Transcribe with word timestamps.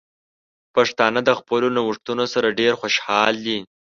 پښتانه 0.75 1.19
د 1.25 1.29
خپلو 1.39 1.67
نوښتونو 1.75 2.23
سره 2.33 2.55
ډیر 2.59 2.71
خوشحال 2.79 3.33
دي. 3.45 3.59